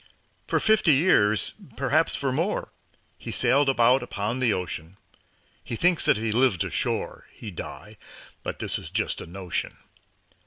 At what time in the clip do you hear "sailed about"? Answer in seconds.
3.35-4.01